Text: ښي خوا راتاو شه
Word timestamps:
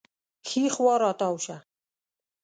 ښي 0.47 0.63
خوا 0.73 0.93
راتاو 1.03 1.35
شه 1.45 1.57